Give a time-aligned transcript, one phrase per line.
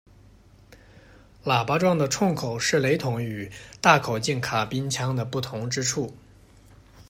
[1.43, 6.11] 喇叭状的铳口是雷筒与大口径卡宾枪的不同之处。